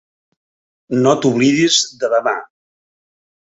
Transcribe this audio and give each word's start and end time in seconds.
No 1.01 1.13
t'oblidis 1.27 1.79
de 2.05 2.11
demà. 2.17 2.35